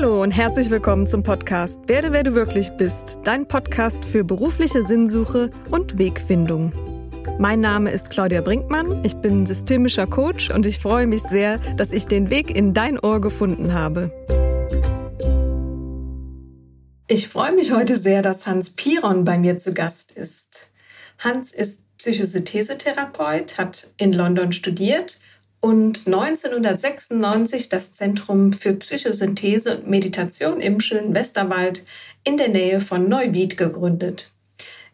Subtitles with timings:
[0.00, 4.84] Hallo und herzlich willkommen zum Podcast Werde, wer du wirklich bist, dein Podcast für berufliche
[4.84, 6.72] Sinnsuche und Wegfindung.
[7.40, 11.90] Mein Name ist Claudia Brinkmann, ich bin systemischer Coach und ich freue mich sehr, dass
[11.90, 14.12] ich den Weg in dein Ohr gefunden habe.
[17.08, 20.70] Ich freue mich heute sehr, dass Hans Piron bei mir zu Gast ist.
[21.18, 25.18] Hans ist Psychosynthesetherapeut, hat in London studiert
[25.60, 31.84] und 1996 das Zentrum für Psychosynthese und Meditation im schönen Westerwald
[32.24, 34.30] in der Nähe von Neuwied gegründet.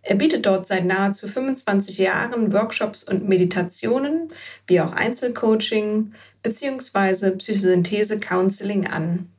[0.00, 4.28] Er bietet dort seit nahezu 25 Jahren Workshops und Meditationen
[4.66, 7.30] wie auch Einzelcoaching bzw.
[7.30, 9.30] Psychosynthese-Counseling an.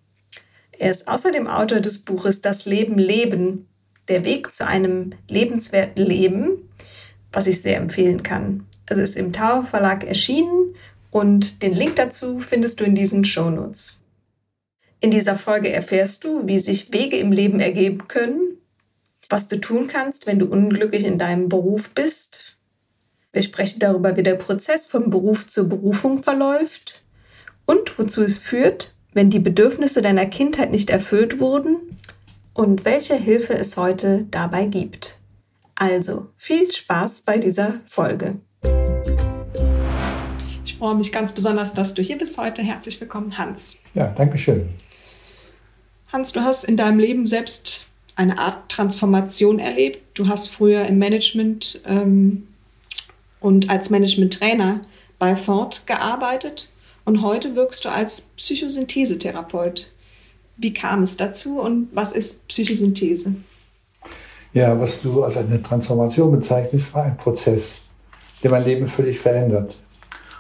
[0.77, 3.67] Er ist außerdem Autor des Buches Das Leben leben,
[4.07, 6.70] der Weg zu einem lebenswerten Leben,
[7.31, 8.65] was ich sehr empfehlen kann.
[8.87, 10.76] Es ist im Tower Verlag erschienen
[11.15, 14.01] und den Link dazu findest du in diesen Shownotes.
[14.99, 18.57] In dieser Folge erfährst du, wie sich Wege im Leben ergeben können,
[19.29, 22.57] was du tun kannst, wenn du unglücklich in deinem Beruf bist.
[23.31, 27.01] Wir sprechen darüber, wie der Prozess vom Beruf zur Berufung verläuft
[27.65, 31.77] und wozu es führt, wenn die Bedürfnisse deiner Kindheit nicht erfüllt wurden
[32.53, 35.18] und welche Hilfe es heute dabei gibt.
[35.75, 38.41] Also viel Spaß bei dieser Folge.
[40.76, 42.62] Ich freue mich ganz besonders, dass du hier bist heute.
[42.62, 43.77] Herzlich willkommen, Hans.
[43.93, 44.68] Ja, danke schön.
[46.12, 47.85] Hans, du hast in deinem Leben selbst
[48.18, 50.01] eine Art Transformation erlebt.
[50.15, 52.46] Du hast früher im Management ähm,
[53.40, 54.81] und als Management-Trainer
[55.18, 56.70] bei Ford gearbeitet
[57.05, 59.90] und heute wirkst du als Psychosynthesetherapeut.
[60.57, 63.34] Wie kam es dazu und was ist Psychosynthese?
[64.51, 67.84] Ja, was du als eine Transformation bezeichnest, war ein Prozess,
[68.44, 69.78] der mein Leben völlig verändert.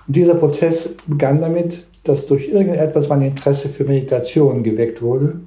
[0.07, 5.39] Und dieser Prozess begann damit, dass durch irgendetwas mein Interesse für Meditation geweckt wurde.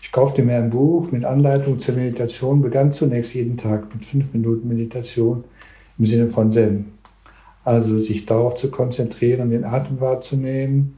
[0.00, 4.32] Ich kaufte mir ein Buch mit Anleitung zur Meditation, begann zunächst jeden Tag mit fünf
[4.32, 5.44] Minuten Meditation
[5.98, 6.92] im Sinne von Zen.
[7.64, 10.96] Also sich darauf zu konzentrieren, den Atem wahrzunehmen.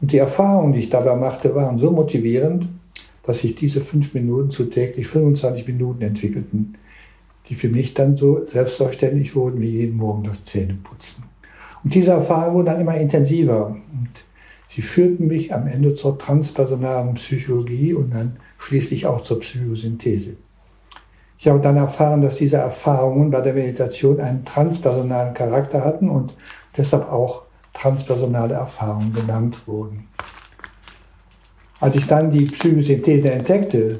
[0.00, 2.68] Und die Erfahrungen, die ich dabei machte, waren so motivierend,
[3.22, 6.74] dass sich diese fünf Minuten zu täglich 25 Minuten entwickelten,
[7.48, 11.22] die für mich dann so selbstverständlich wurden wie jeden Morgen das Zähneputzen.
[11.82, 13.68] Und diese Erfahrungen wurden dann immer intensiver.
[13.68, 14.24] Und
[14.66, 20.36] sie führten mich am Ende zur transpersonalen Psychologie und dann schließlich auch zur Psychosynthese.
[21.38, 26.34] Ich habe dann erfahren, dass diese Erfahrungen bei der Meditation einen transpersonalen Charakter hatten und
[26.76, 27.42] deshalb auch
[27.72, 30.06] transpersonale Erfahrungen genannt wurden.
[31.80, 33.96] Als ich dann die Psychosynthese entdeckte,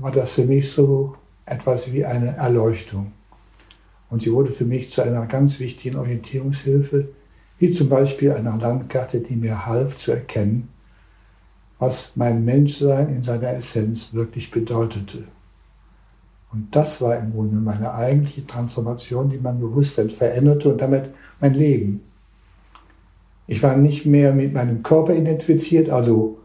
[0.00, 1.14] war das für mich so
[1.46, 3.12] etwas wie eine Erleuchtung.
[4.10, 7.08] Und sie wurde für mich zu einer ganz wichtigen Orientierungshilfe,
[7.62, 10.68] wie zum Beispiel einer Landkarte, die mir half zu erkennen,
[11.78, 15.18] was mein Menschsein in seiner Essenz wirklich bedeutete.
[16.50, 21.54] Und das war im Grunde meine eigentliche Transformation, die mein Bewusstsein veränderte und damit mein
[21.54, 22.02] Leben.
[23.46, 26.38] Ich war nicht mehr mit meinem Körper identifiziert, also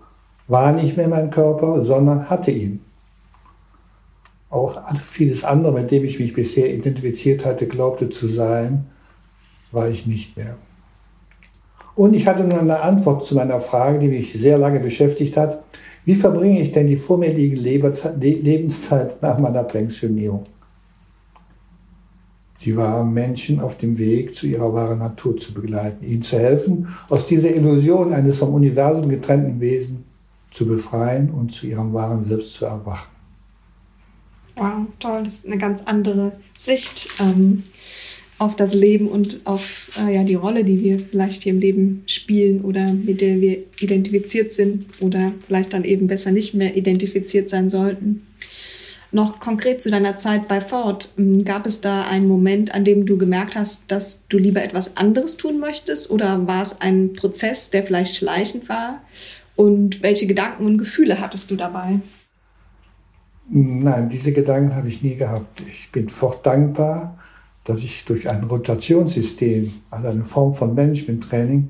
[0.47, 2.81] war nicht mehr mein Körper, sondern hatte ihn.
[4.51, 8.85] Auch vieles andere, mit dem ich mich bisher identifiziert hatte, glaubte zu sein,
[9.71, 10.57] war ich nicht mehr.
[11.97, 15.63] Und ich hatte nun eine Antwort zu meiner Frage, die mich sehr lange beschäftigt hat.
[16.05, 17.63] Wie verbringe ich denn die vor mir liegende
[18.19, 20.43] Lebenszeit nach meiner Pensionierung?
[22.55, 26.87] Sie waren Menschen auf dem Weg zu ihrer wahren Natur zu begleiten, ihnen zu helfen,
[27.09, 30.01] aus dieser Illusion eines vom Universum getrennten Wesens
[30.51, 33.09] zu befreien und zu ihrem wahren Selbst zu erwachen.
[34.55, 37.63] Wow, toll, das ist eine ganz andere Sicht ähm,
[38.39, 42.03] auf das Leben und auf äh, ja, die Rolle, die wir vielleicht hier im Leben
[42.05, 47.49] spielen oder mit der wir identifiziert sind oder vielleicht dann eben besser nicht mehr identifiziert
[47.49, 48.27] sein sollten.
[49.11, 53.05] Noch konkret zu deiner Zeit bei Ford, ähm, gab es da einen Moment, an dem
[53.05, 57.69] du gemerkt hast, dass du lieber etwas anderes tun möchtest oder war es ein Prozess,
[57.69, 59.01] der vielleicht schleichend war?
[59.55, 61.99] Und welche Gedanken und Gefühle hattest du dabei?
[63.49, 65.61] Nein, diese Gedanken habe ich nie gehabt.
[65.61, 67.16] Ich bin fort dankbar,
[67.67, 71.69] dass ich durch ein Rotationssystem, also eine Form von Management-Training,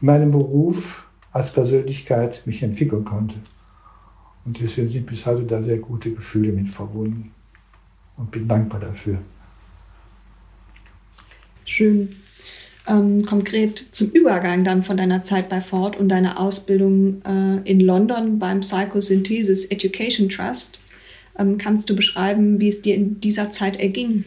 [0.00, 3.36] in meinem Beruf als Persönlichkeit mich entwickeln konnte.
[4.44, 7.30] Und deswegen sind bis heute da sehr gute Gefühle mit verbunden
[8.18, 9.18] und bin dankbar dafür.
[11.64, 12.16] Schön.
[12.86, 17.80] Ähm, konkret zum Übergang dann von deiner Zeit bei Ford und deiner Ausbildung äh, in
[17.80, 20.80] London beim Psychosynthesis Education Trust.
[21.38, 24.26] Ähm, kannst du beschreiben, wie es dir in dieser Zeit erging?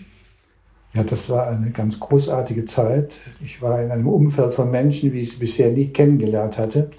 [0.94, 3.18] Ja, das war eine ganz großartige Zeit.
[3.42, 6.92] Ich war in einem Umfeld von Menschen, wie ich sie bisher nie kennengelernt hatte.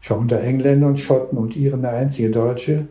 [0.00, 2.88] Ich war unter Engländern Schotten und Iren der einzige Deutsche.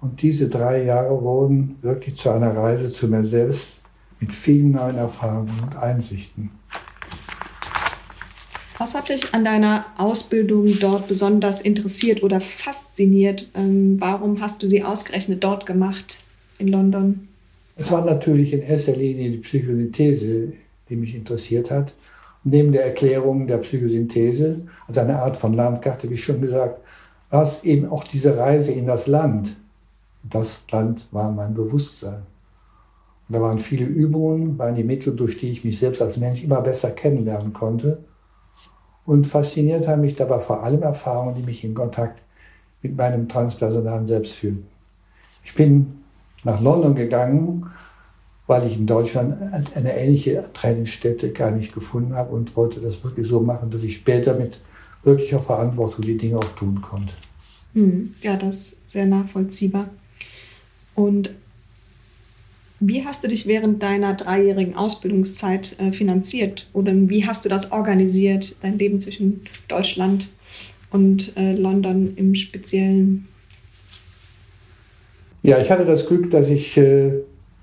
[0.00, 3.78] Und diese drei Jahre wurden wirklich zu einer Reise zu mir selbst
[4.20, 6.52] mit vielen neuen Erfahrungen und Einsichten.
[8.78, 13.48] Was hat dich an deiner Ausbildung dort besonders interessiert oder fasziniert?
[13.54, 16.16] Ähm, warum hast du sie ausgerechnet dort gemacht,
[16.58, 17.28] in London?
[17.80, 20.52] Es war natürlich in erster Linie die Psychosynthese,
[20.90, 21.94] die mich interessiert hat.
[22.44, 26.78] Und neben der Erklärung der Psychosynthese, also eine Art von Landkarte, wie schon gesagt,
[27.30, 29.56] war es eben auch diese Reise in das Land.
[30.22, 32.26] Das Land war mein Bewusstsein.
[33.28, 36.44] Und da waren viele Übungen, waren die Mittel, durch die ich mich selbst als Mensch
[36.44, 38.04] immer besser kennenlernen konnte
[39.06, 42.22] und fasziniert haben mich dabei vor allem Erfahrungen, die mich in Kontakt
[42.82, 44.68] mit meinem transpersonalen Selbst fühlten.
[45.42, 45.99] Ich bin
[46.44, 47.66] nach London gegangen,
[48.46, 49.36] weil ich in Deutschland
[49.74, 53.94] eine ähnliche Trainingsstätte gar nicht gefunden habe und wollte das wirklich so machen, dass ich
[53.94, 54.60] später mit
[55.04, 57.14] wirklicher Verantwortung die Dinge auch tun konnte.
[57.74, 59.88] Hm, ja, das ist sehr nachvollziehbar.
[60.94, 61.30] Und
[62.80, 66.66] wie hast du dich während deiner dreijährigen Ausbildungszeit äh, finanziert?
[66.72, 70.30] Oder wie hast du das organisiert, dein Leben zwischen Deutschland
[70.90, 73.28] und äh, London im Speziellen?
[75.42, 77.12] Ja, ich hatte das Glück, dass ich äh,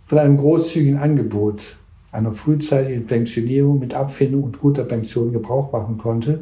[0.06, 1.76] von einem großzügigen Angebot
[2.12, 6.40] einer frühzeitigen Pensionierung mit Abfindung und guter Pension Gebrauch machen konnte.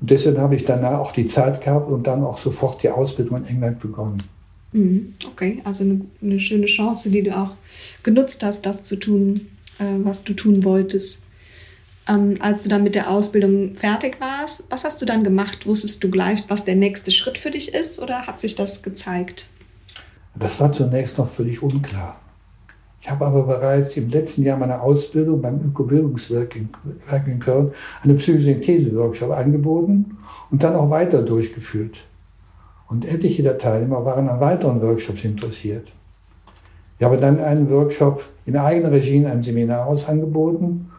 [0.00, 3.38] Und deswegen habe ich danach auch die Zeit gehabt und dann auch sofort die Ausbildung
[3.38, 4.22] in England begonnen.
[4.72, 5.14] Mhm.
[5.24, 7.52] Okay, also eine, eine, schöne Chance, die du auch
[8.02, 9.48] genutzt hast, das zu tun,
[9.78, 11.20] äh, was du tun wolltest.
[12.08, 15.66] Ähm, als du dann mit der Ausbildung fertig warst, was hast du dann gemacht?
[15.66, 19.48] Wusstest du gleich, was der nächste Schritt für dich ist oder hat sich das gezeigt?
[20.36, 22.18] Das war zunächst noch völlig unklar.
[23.00, 26.70] Ich habe aber bereits im letzten Jahr meiner Ausbildung beim Ökobildungswerk in,
[27.38, 27.70] Köln
[28.02, 30.16] eine Psychosynthese-Workshop angeboten
[30.50, 31.98] und dann auch weiter durchgeführt.
[32.88, 35.92] Und etliche der Teilnehmer waren an weiteren Workshops interessiert.
[36.98, 40.90] Ich habe dann einen Workshop in eigener Regie in einem Seminarhaus angeboten.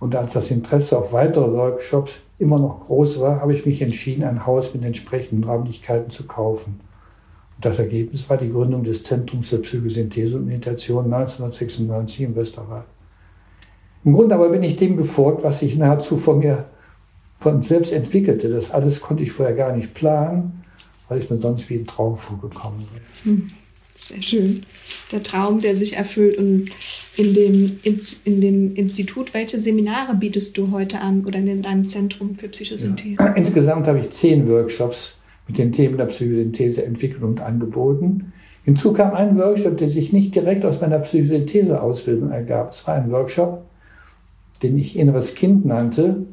[0.00, 4.24] Und als das Interesse auf weitere Workshops immer noch groß war, habe ich mich entschieden,
[4.24, 6.80] ein Haus mit entsprechenden Räumlichkeiten zu kaufen.
[7.62, 12.84] Das Ergebnis war die Gründung des Zentrums für Psychosynthese und Meditation 1996 im Westerwald.
[14.04, 16.66] Im Grunde aber bin ich dem gefolgt, was sich nahezu von mir
[17.38, 18.50] von selbst entwickelte.
[18.50, 20.62] Das alles konnte ich vorher gar nicht planen
[21.12, 23.02] weil ich mir sonst wie ein Traum vorgekommen wäre.
[23.24, 23.46] Hm,
[23.94, 24.64] sehr schön.
[25.10, 26.38] Der Traum, der sich erfüllt.
[26.38, 26.70] Und
[27.16, 27.78] in dem,
[28.24, 33.22] in dem Institut, welche Seminare bietest du heute an oder in deinem Zentrum für Psychosynthese?
[33.22, 33.32] Ja.
[33.34, 35.14] Insgesamt habe ich zehn Workshops
[35.46, 38.32] mit den Themen der Psychosynthese entwickelt und angeboten.
[38.64, 42.70] Hinzu kam ein Workshop, der sich nicht direkt aus meiner Psychosynthese-Ausbildung ergab.
[42.70, 43.62] Es war ein Workshop,
[44.62, 46.24] den ich Inneres Kind nannte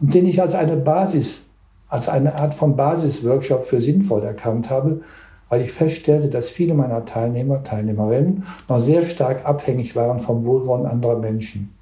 [0.00, 1.42] und den ich als eine Basis
[1.88, 5.02] als eine Art von Basisworkshop für sinnvoll erkannt habe,
[5.48, 10.86] weil ich feststellte, dass viele meiner Teilnehmer, Teilnehmerinnen noch sehr stark abhängig waren vom Wohlwollen
[10.86, 11.75] anderer Menschen.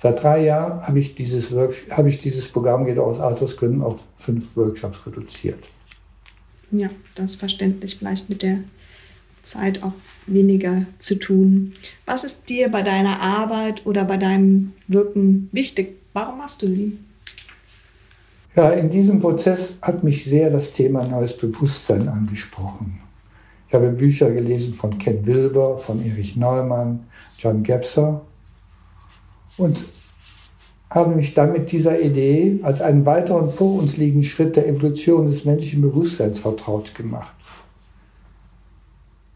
[0.00, 4.56] Seit drei Jahren habe ich dieses, habe ich dieses Programm jedoch aus Altersgründen auf fünf
[4.56, 5.70] Workshops reduziert.
[6.70, 8.58] Ja, das ist verständlich, vielleicht mit der
[9.42, 9.94] Zeit auch
[10.26, 11.72] weniger zu tun.
[12.06, 15.96] Was ist dir bei deiner Arbeit oder bei deinem Wirken wichtig?
[16.12, 16.98] Warum machst du sie?
[18.54, 23.00] Ja, in diesem Prozess hat mich sehr das Thema neues Bewusstsein angesprochen.
[23.68, 27.06] Ich habe Bücher gelesen von Ken Wilber, von Erich Neumann,
[27.38, 28.22] John Gebser
[29.58, 29.86] und
[30.90, 35.26] habe mich dann mit dieser Idee als einen weiteren vor uns liegenden Schritt der Evolution
[35.26, 37.34] des menschlichen Bewusstseins vertraut gemacht.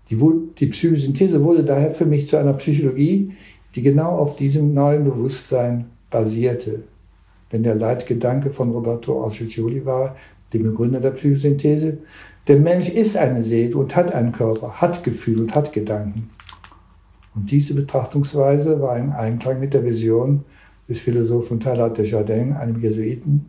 [0.09, 0.19] Die,
[0.59, 3.33] die Psychosynthese wurde daher für mich zu einer Psychologie,
[3.75, 6.85] die genau auf diesem neuen Bewusstsein basierte
[7.53, 10.17] wenn der Leitgedanke von Roberto Orciuoli war,
[10.53, 11.99] dem Begründer der Psychosynthese,
[12.49, 16.31] der Mensch ist eine Seele und hat einen Körper, hat Gefühl und hat Gedanken.
[17.35, 20.45] Und diese Betrachtungsweise war in Einklang mit der Vision
[20.89, 23.49] des Philosophen Teilhard de Jardin, einem Jesuiten,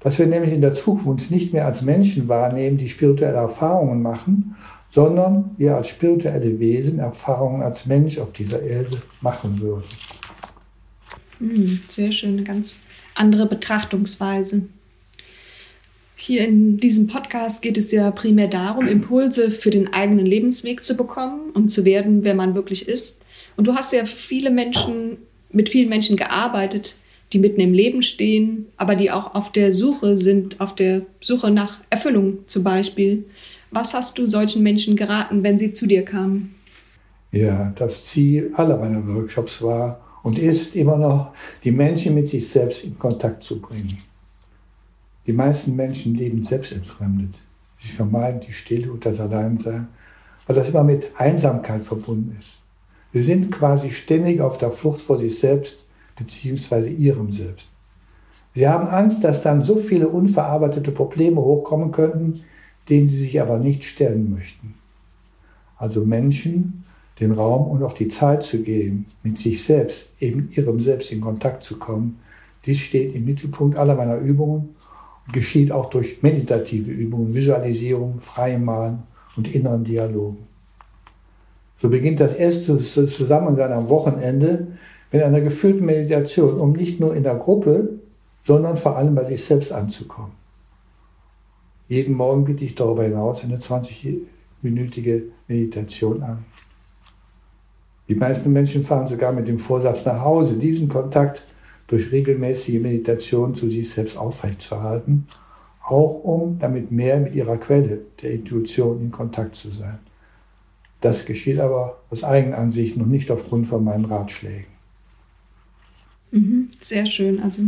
[0.00, 4.54] dass wir nämlich in der Zukunft nicht mehr als Menschen wahrnehmen, die spirituelle Erfahrungen machen,
[4.90, 9.84] sondern wir als spirituelle Wesen Erfahrungen als Mensch auf dieser Erde machen würden.
[11.38, 12.78] Hm, sehr schön, ganz
[13.14, 14.62] andere Betrachtungsweise.
[16.16, 20.96] Hier in diesem Podcast geht es ja primär darum, Impulse für den eigenen Lebensweg zu
[20.96, 23.20] bekommen und zu werden, wer man wirklich ist.
[23.56, 25.18] Und du hast ja viele Menschen,
[25.50, 26.96] mit vielen Menschen gearbeitet,
[27.32, 31.50] die mitten im Leben stehen, aber die auch auf der Suche sind, auf der Suche
[31.50, 33.24] nach Erfüllung zum Beispiel.
[33.70, 36.54] Was hast du solchen Menschen geraten, wenn sie zu dir kamen?
[37.32, 42.48] Ja, das Ziel aller meiner Workshops war, und ist immer noch, die Menschen mit sich
[42.48, 43.98] selbst in Kontakt zu bringen.
[45.26, 47.34] Die meisten Menschen leben selbstentfremdet.
[47.80, 49.88] Sie vermeiden die Stille und das Alleinsein,
[50.46, 52.62] weil das immer mit Einsamkeit verbunden ist.
[53.12, 55.84] Sie sind quasi ständig auf der Flucht vor sich selbst
[56.16, 56.90] bzw.
[56.90, 57.68] ihrem Selbst.
[58.52, 62.42] Sie haben Angst, dass dann so viele unverarbeitete Probleme hochkommen könnten,
[62.88, 64.74] denen sie sich aber nicht stellen möchten.
[65.76, 66.84] Also Menschen
[67.20, 71.20] den Raum und auch die Zeit zu geben, mit sich selbst, eben ihrem Selbst in
[71.20, 72.18] Kontakt zu kommen,
[72.66, 74.73] dies steht im Mittelpunkt aller meiner Übungen
[75.32, 79.02] geschieht auch durch meditative Übungen, Visualisierung, freiem Malen
[79.36, 80.46] und inneren Dialogen.
[81.80, 84.68] So beginnt das erste Zusammensein am Wochenende
[85.12, 87.98] mit einer geführten Meditation, um nicht nur in der Gruppe,
[88.44, 90.32] sondern vor allem bei sich selbst anzukommen.
[91.88, 96.44] Jeden Morgen biete ich darüber hinaus eine 20-minütige Meditation an.
[98.08, 101.44] Die meisten Menschen fahren sogar mit dem Vorsatz nach Hause, diesen Kontakt
[101.86, 105.26] durch regelmäßige Meditation zu sich selbst aufrechtzuerhalten,
[105.84, 109.98] auch um damit mehr mit ihrer Quelle, der Intuition, in Kontakt zu sein.
[111.00, 114.72] Das geschieht aber aus Eigenansicht und nicht aufgrund von meinen Ratschlägen.
[116.30, 117.40] Mhm, sehr schön.
[117.40, 117.62] Also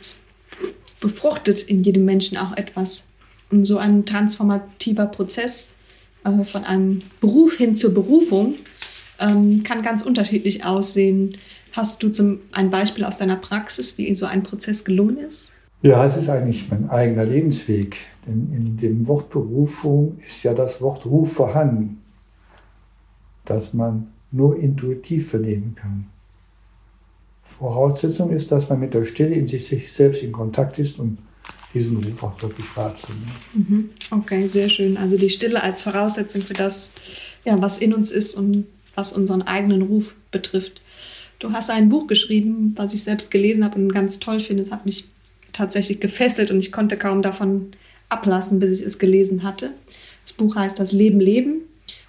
[0.00, 0.18] es
[0.98, 3.06] befruchtet in jedem Menschen auch etwas.
[3.50, 5.70] Und so ein transformativer Prozess
[6.24, 8.56] äh, von einem Beruf hin zur Berufung
[9.20, 11.36] ähm, kann ganz unterschiedlich aussehen.
[11.72, 15.48] Hast du zum, ein Beispiel aus deiner Praxis, wie so ein Prozess gelungen ist?
[15.82, 18.06] Ja, es ist eigentlich mein eigener Lebensweg.
[18.26, 22.02] Denn in dem Wort Berufung ist ja das Wort Ruf vorhanden,
[23.44, 26.06] das man nur intuitiv vernehmen kann.
[27.42, 31.18] Voraussetzung ist, dass man mit der Stille in sich selbst in Kontakt ist und
[31.74, 33.30] diesen Ruf auch wirklich wahrzunehmen.
[33.54, 33.90] Mhm.
[34.10, 34.96] Okay, sehr schön.
[34.96, 36.90] Also die Stille als Voraussetzung für das,
[37.44, 40.82] ja, was in uns ist und was unseren eigenen Ruf betrifft.
[41.38, 44.62] Du hast ein Buch geschrieben, was ich selbst gelesen habe und ganz toll finde.
[44.62, 45.04] Es hat mich
[45.52, 47.72] tatsächlich gefesselt und ich konnte kaum davon
[48.08, 49.70] ablassen, bis ich es gelesen hatte.
[50.24, 51.62] Das Buch heißt Das Leben leben.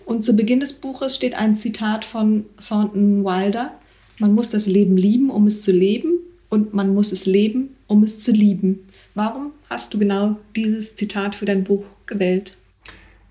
[0.05, 3.71] Und zu Beginn des Buches steht ein Zitat von Thornton Wilder.
[4.19, 6.19] Man muss das Leben lieben, um es zu leben,
[6.49, 8.87] und man muss es leben, um es zu lieben.
[9.15, 12.57] Warum hast du genau dieses Zitat für dein Buch gewählt?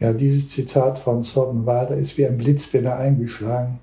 [0.01, 3.81] Ja, dieses Zitat von Thornton Wilder ist wie ein Blitz bei mir eingeschlagen.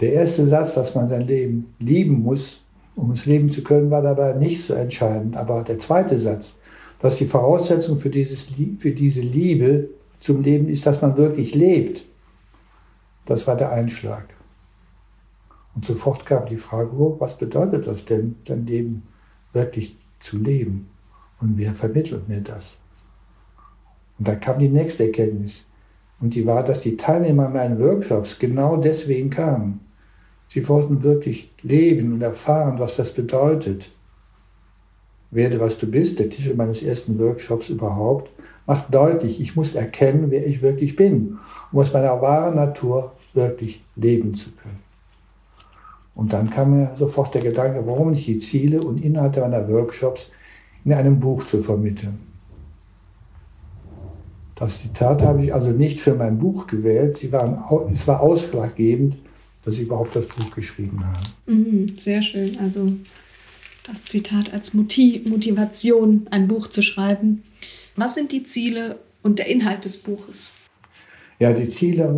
[0.00, 2.62] Der erste Satz, dass man sein Leben lieben muss,
[2.94, 5.36] um es leben zu können, war dabei nicht so entscheidend.
[5.36, 6.54] Aber der zweite Satz,
[7.00, 8.46] dass die Voraussetzung für, dieses,
[8.78, 9.88] für diese Liebe
[10.20, 12.04] zum Leben ist, dass man wirklich lebt,
[13.26, 14.34] das war der Einschlag.
[15.74, 19.02] Und sofort kam die Frage was bedeutet das denn, sein Leben
[19.52, 20.88] wirklich zu leben?
[21.40, 22.78] Und wer vermittelt mir das?
[24.18, 25.64] Und da kam die nächste Erkenntnis.
[26.20, 29.80] Und die war, dass die Teilnehmer meinen Workshops genau deswegen kamen.
[30.48, 33.90] Sie wollten wirklich leben und erfahren, was das bedeutet.
[35.30, 38.30] Werde, was du bist, der Titel meines ersten Workshops überhaupt,
[38.66, 41.38] macht deutlich, ich muss erkennen, wer ich wirklich bin,
[41.70, 44.78] um aus meiner wahren Natur wirklich leben zu können.
[46.14, 50.30] Und dann kam mir sofort der Gedanke, warum nicht die Ziele und Inhalte meiner Workshops
[50.84, 52.27] in einem Buch zu vermitteln.
[54.58, 57.16] Das Zitat habe ich also nicht für mein Buch gewählt.
[57.16, 57.62] Sie waren,
[57.92, 59.16] es war ausschlaggebend,
[59.64, 61.26] dass ich überhaupt das Buch geschrieben habe.
[61.46, 62.58] Mhm, sehr schön.
[62.58, 62.92] Also
[63.86, 67.44] das Zitat als Motiv, Motivation, ein Buch zu schreiben.
[67.94, 70.52] Was sind die Ziele und der Inhalt des Buches?
[71.38, 72.08] Ja, die Ziele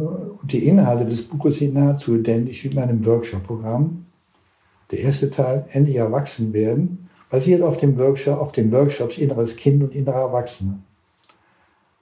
[0.40, 4.06] und die Inhalte des Buches sind nahezu identisch mit meinem Workshop-Programm.
[4.90, 9.82] Der erste Teil, endlich erwachsen werden, basiert auf dem Workshop, auf den Workshops Inneres Kind
[9.82, 10.78] und Innerer Erwachsene.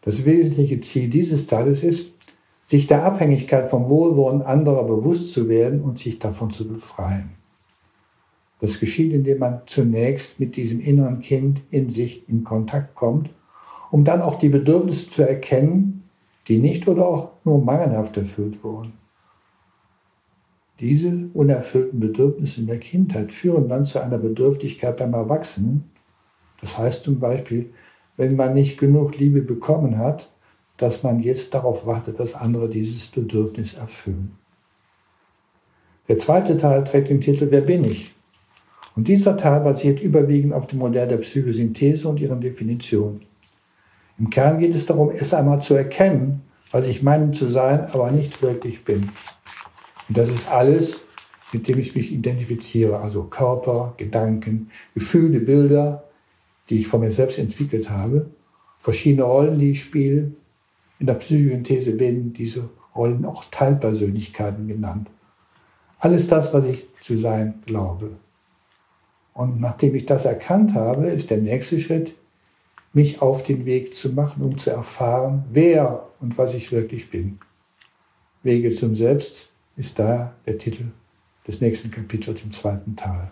[0.08, 2.14] Das wesentliche Ziel dieses Teils ist,
[2.64, 7.32] sich der Abhängigkeit vom Wohlwollen anderer bewusst zu werden und sich davon zu befreien.
[8.62, 13.28] Das geschieht, indem man zunächst mit diesem inneren Kind in sich in Kontakt kommt,
[13.90, 16.04] um dann auch die Bedürfnisse zu erkennen,
[16.48, 18.94] die nicht oder auch nur mangelhaft erfüllt wurden.
[20.80, 25.90] Diese unerfüllten Bedürfnisse in der Kindheit führen dann zu einer Bedürftigkeit beim Erwachsenen.
[26.62, 27.74] Das heißt zum Beispiel,
[28.18, 30.30] wenn man nicht genug Liebe bekommen hat,
[30.76, 34.36] dass man jetzt darauf wartet, dass andere dieses Bedürfnis erfüllen.
[36.08, 38.14] Der zweite Teil trägt den Titel Wer bin ich?
[38.96, 43.22] Und dieser Teil basiert überwiegend auf dem Modell der Psychosynthese und ihren Definitionen.
[44.18, 48.10] Im Kern geht es darum, es einmal zu erkennen, was ich meine zu sein, aber
[48.10, 49.10] nicht wirklich bin.
[50.08, 51.04] Und das ist alles,
[51.52, 56.07] mit dem ich mich identifiziere, also Körper, Gedanken, Gefühle, Bilder,
[56.68, 58.30] die ich von mir selbst entwickelt habe,
[58.78, 60.32] verschiedene Rollen, die ich spiele.
[60.98, 65.08] In der Psychosynthese werden diese Rollen auch Teilpersönlichkeiten genannt.
[65.98, 68.16] Alles das, was ich zu sein glaube.
[69.34, 72.14] Und nachdem ich das erkannt habe, ist der nächste Schritt,
[72.92, 77.38] mich auf den Weg zu machen, um zu erfahren, wer und was ich wirklich bin.
[78.42, 80.86] Wege zum Selbst ist da der Titel
[81.46, 83.30] des nächsten Kapitels im zweiten Teil.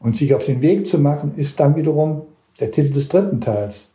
[0.00, 2.22] Und sich auf den Weg zu machen, ist dann wiederum
[2.60, 3.88] der Titel des dritten Teils.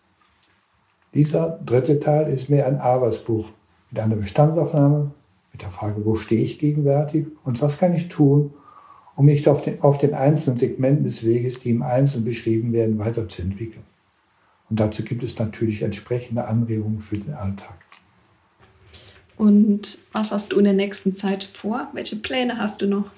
[1.13, 3.45] Dieser dritte Teil ist mehr ein Arbeitsbuch
[3.91, 5.11] mit einer Bestandsaufnahme,
[5.51, 8.53] mit der Frage, wo stehe ich gegenwärtig und was kann ich tun,
[9.15, 12.97] um mich auf den, auf den einzelnen Segmenten des Weges, die im Einzelnen beschrieben werden,
[12.97, 13.83] weiterzuentwickeln.
[14.69, 17.77] Und dazu gibt es natürlich entsprechende Anregungen für den Alltag.
[19.37, 21.89] Und was hast du in der nächsten Zeit vor?
[21.93, 23.11] Welche Pläne hast du noch?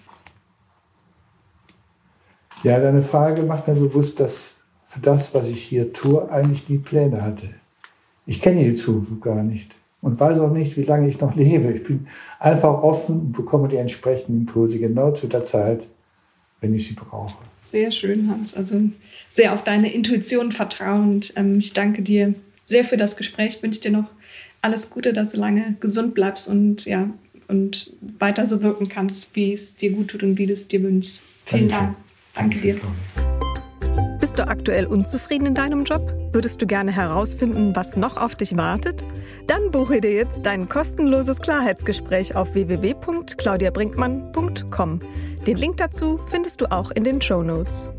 [2.64, 6.78] Ja, deine Frage macht mir bewusst, dass für das, was ich hier tue, eigentlich nie
[6.78, 7.50] Pläne hatte.
[8.26, 9.72] Ich kenne die Zukunft gar nicht
[10.02, 11.74] und weiß auch nicht, wie lange ich noch lebe.
[11.74, 12.08] Ich bin
[12.40, 15.88] einfach offen und bekomme die entsprechenden Impulse genau zu der Zeit,
[16.62, 17.36] wenn ich sie brauche.
[17.60, 18.56] Sehr schön, Hans.
[18.56, 18.80] Also
[19.30, 21.34] sehr auf deine Intuition vertrauend.
[21.36, 22.34] Ähm, ich danke dir
[22.66, 23.58] sehr für das Gespräch.
[23.58, 24.06] Ich wünsche dir noch
[24.62, 27.10] alles Gute, dass du lange gesund bleibst und ja
[27.48, 30.82] und weiter so wirken kannst, wie es dir gut tut und wie du es dir
[30.82, 31.22] wünschst.
[31.46, 31.96] Vielen Dank.
[32.36, 32.80] Danke, dir.
[34.20, 36.14] Bist du aktuell unzufrieden in deinem Job?
[36.34, 39.06] Würdest du gerne herausfinden, was noch auf dich wartet?
[39.48, 45.00] Dann buche dir jetzt dein kostenloses Klarheitsgespräch auf www.claudiabrinkmann.com.
[45.46, 47.92] Den Link dazu findest du auch in den Show Notes.